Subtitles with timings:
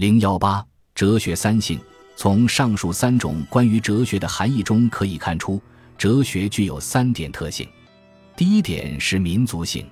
[0.00, 1.78] 零幺八哲学三性，
[2.16, 5.60] 从上述三种关于哲学的含义中可以看出，
[5.98, 7.68] 哲学具有三点特性。
[8.34, 9.86] 第一点是民族性，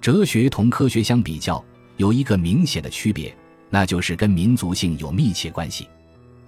[0.00, 1.64] 哲学同科学相比较，
[1.96, 3.32] 有一个明显的区别，
[3.70, 5.86] 那就是跟民族性有密切关系。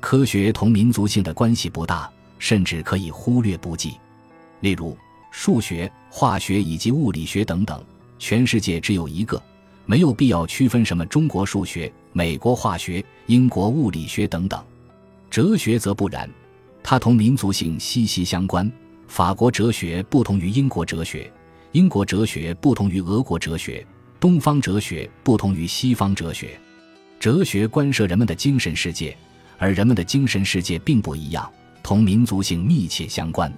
[0.01, 2.11] 科学同民族性的关系不大，
[2.41, 3.93] 甚至可以忽略不计。
[4.59, 4.99] 例如，
[5.31, 7.81] 数学、化学以及物理学等等，
[8.19, 9.41] 全世界只有一个。
[9.87, 14.61] 没有必要区分什么中国数学、美国化学、英国物理学等等，
[15.31, 16.29] 哲学则不然，
[16.83, 18.69] 它同民族性息息相关。
[19.07, 21.33] 法国哲学不同于英国哲学，
[21.71, 23.87] 英国哲学不同于俄国哲学，
[24.19, 26.59] 东方哲学不同于西方哲学。
[27.21, 29.17] 哲学关涉人们的精神世界，
[29.57, 31.49] 而人们的精神世界并不一样，
[31.85, 33.49] 同民族性密切相关。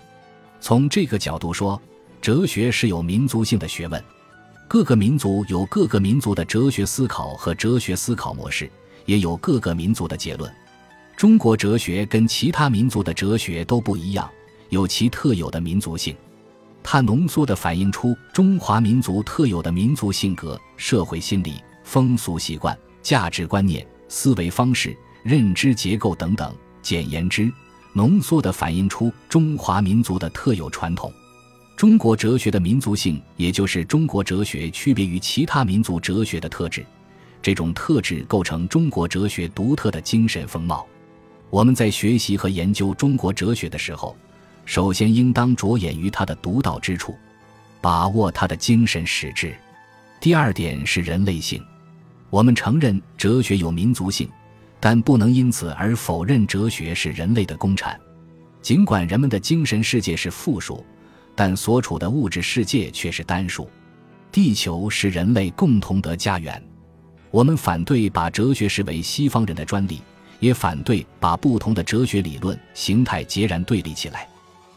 [0.60, 1.80] 从这个角度说，
[2.20, 4.04] 哲学是有民族性的学问。
[4.72, 8.70] 各个民族有各个民族的哲学思考和哲学思考模式，
[9.04, 10.48] 也有各个民族的结论。
[11.16, 14.30] 中国哲学跟其他民族的哲学都不一样，
[14.68, 16.14] 有其特有的民族性。
[16.84, 26.54] 它浓缩地反映出中华民族特有的民族性格、社会心理、风俗习惯、价值观念、思维方式、认知结构等等。
[26.80, 27.52] 简言之，
[27.92, 31.12] 浓缩地反映出中华民族的特有传统。
[31.80, 36.84] 中国哲学的民族性，也就是中国哲学区别于其他民族哲学的特质，
[37.40, 40.86] 这种特质构成中国哲学独特的精神风貌。
[41.48, 44.14] 我们在学习和研究中国哲学的时候，
[44.66, 47.16] 首先应当着眼于它的独到之处，
[47.80, 49.56] 把握它的精神实质。
[50.20, 51.64] 第二点是人类性，
[52.28, 54.28] 我们承认哲学有民族性，
[54.78, 57.98] 但不能因此而否认哲学是人类的公产。
[58.60, 60.84] 尽管人们的精神世界是复数。
[61.40, 63.66] 但所处的物质世界却是单数，
[64.30, 66.62] 地球是人类共同的家园。
[67.30, 70.02] 我们反对把哲学视为西方人的专利，
[70.38, 74.28] 也反对把不同的哲学理论形态截然对立起来。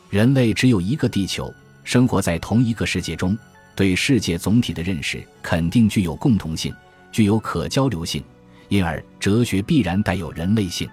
[0.09, 1.53] 人类只有一个地球，
[1.83, 3.37] 生活在同一个世界中，
[3.75, 6.73] 对世界总体的认识肯定具有共同性，
[7.11, 8.23] 具有可交流性，
[8.69, 10.89] 因而哲学必然带有人类性。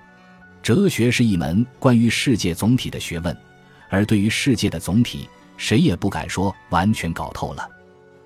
[0.64, 3.36] 哲学是一门关于世界总体的学问，
[3.88, 5.28] 而对于世界的总体。
[5.60, 7.68] 谁也不敢说完全搞透了。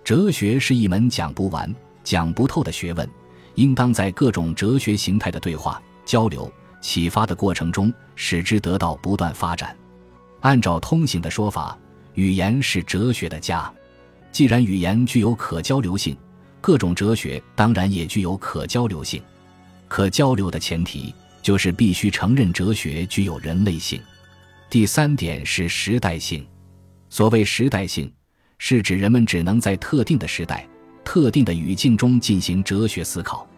[0.05, 1.75] 哲学是一门讲不完、
[2.05, 3.11] 讲不透的学问，
[3.56, 6.50] 应当在各种哲学形态的对话、交流、
[6.81, 9.77] 启发的过程中，使之得到不断发展。
[10.43, 11.77] 按照通行的说法，
[12.15, 13.71] 语言是哲学的家。
[14.31, 16.17] 既然语言具有可交流性，
[16.61, 19.21] 各种哲学当然也具有可交流性。
[19.89, 21.12] 可交流的前提
[21.43, 24.00] 就是必须承认哲学具有人类性。
[24.71, 26.47] 第三点是时代性。
[27.14, 28.12] 所谓时代性，
[28.58, 30.69] 是指人们只能在特定的时代、
[31.04, 33.48] 特定的语境中进行哲学思考。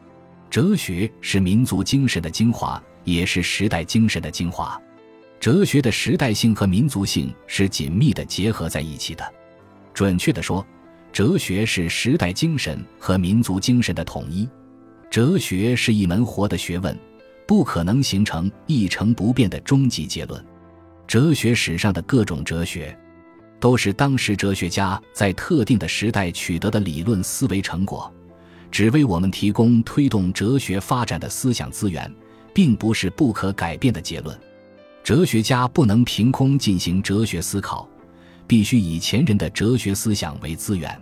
[0.50, 4.78] 哲学是民族精神的精华，也是时代精神的精华。
[5.40, 9.24] 哲学的时代性和民族性是紧密的结合在一起的。
[9.94, 10.62] 准确的说，
[11.10, 14.46] 哲学是时代精神和民族精神的统一。
[15.10, 16.94] 哲学是一门活的学问，
[17.48, 20.44] 不可能形成一成不变的终极结论。
[21.06, 22.94] 哲学史上的各种哲学。
[23.58, 28.12] 都是当时哲学家在特定的时代取得的理论思维成果，
[28.70, 32.12] 只为我们提供推动哲学发展的思想资源，
[32.52, 34.38] 并不是不可改变的结论。
[35.02, 37.88] 哲学家不能凭空进行哲学思考，
[38.46, 41.00] 必须以前人的哲学思想为资源。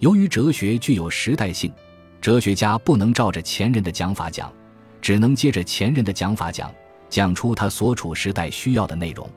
[0.00, 1.72] 由于哲学具有时代性，
[2.20, 4.52] 哲学家不能照着前人的讲法讲，
[5.00, 6.72] 只能接着前人的讲法讲，
[7.08, 9.28] 讲出他所处时代需要的内容。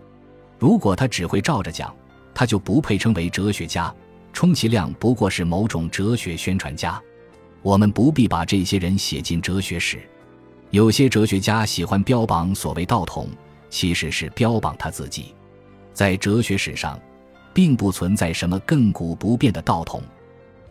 [0.60, 1.96] 如果他只会照着讲，
[2.42, 3.94] 他就不配称为哲学家，
[4.34, 7.00] 充其量不过是某种哲学宣传家。
[7.62, 10.00] 我们不必把这些人写进哲学史。
[10.72, 13.30] 有些哲学家喜欢标榜所谓道统，
[13.70, 15.36] 其实是标榜他自己。
[15.94, 17.00] 在哲学史上，
[17.54, 20.02] 并不存在什么亘古不变的道统。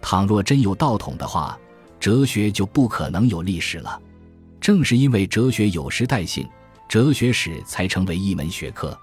[0.02, 1.56] 倘若真有道统的话，
[2.00, 3.96] 哲学就不可能有历史了。
[4.60, 6.44] 正是因为哲学有时代性，
[6.88, 8.98] 哲学史才成为一门学科。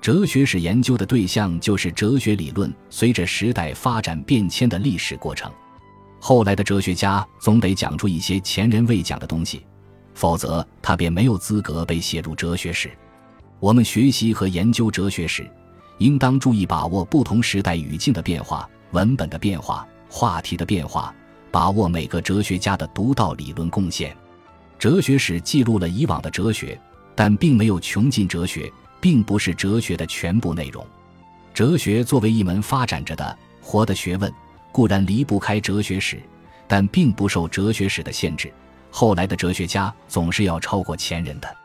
[0.00, 5.52] 哲学史研究的对象就是哲学理论随着时代发展变迁的历史过程。
[6.18, 9.66] 后来的哲学家总得讲出一些前人未讲的东西，
[10.14, 12.90] 否则他便没有资格被写入哲学史。
[13.58, 15.46] 我们学习和研究哲学史，
[15.98, 21.14] 应当注意把握不同时代语境的变化、文本的变化、话题的变化，
[21.50, 24.16] 把握每个哲学家的独到理论贡献。
[24.78, 26.80] 哲学史记录了以往的哲学，
[27.14, 28.72] 但并没有穷尽哲学。
[29.00, 30.86] 并不是哲学的全部内容。
[31.54, 34.32] 哲学作为一门发展着的活的学问，
[34.70, 36.20] 固然离不开哲学史，
[36.68, 38.52] 但并不受哲学史的限制，
[38.90, 41.56] 后来的哲学家总是要超过前人的。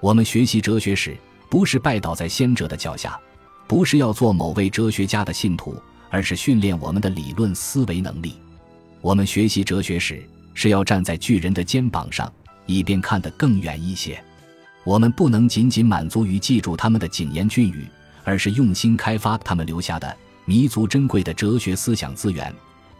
[0.00, 1.16] 我们学习哲学史，
[1.48, 3.18] 不是拜倒在先者的脚下，
[3.68, 5.80] 不是要做某位哲学家的信徒，
[6.10, 8.34] 而是训练我们的理论思维能力。
[9.00, 10.22] 我们学习哲学史，
[10.54, 12.30] 是要站在巨人的肩膀上，
[12.66, 14.22] 以便看得更远一些。
[14.84, 17.86] 我们不能仅仅满足于记住他们的谨言俊语，
[18.24, 22.52] 而是用心开发他们留下的弥足珍贵的哲学思想资源，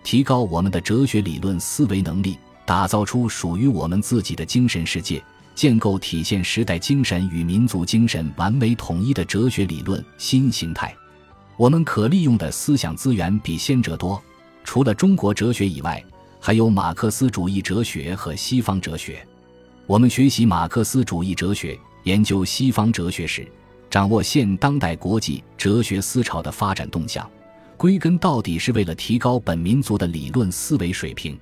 [0.03, 2.39] 提高我们的哲学理论思维能力。
[2.67, 5.21] 打造出属于我们自己的精神世界，
[5.57, 10.95] 建构体现时代精神与民族精神完美统一的哲学理论新形态。
[11.57, 14.23] 我们可利用的思想资源比先者多。
[14.63, 16.01] 除了中国哲学以外，
[16.39, 19.27] 还有马克思主义哲学和西方哲学。
[19.91, 23.45] 我们学习马克思主义哲学，研究西方哲学时，
[23.91, 27.29] 掌握现当代国际哲学思潮的发展动向，
[27.77, 31.37] 归根到底是为了提高本民族的理论思维水平。